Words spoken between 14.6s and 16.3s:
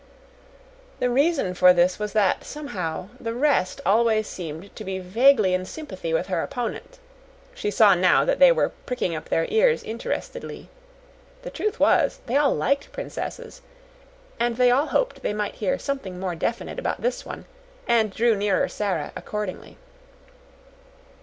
all hoped they might hear something